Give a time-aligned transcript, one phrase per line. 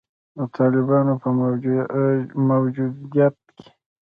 [0.37, 1.29] د طالبانو په
[2.49, 3.63] موجودیت کې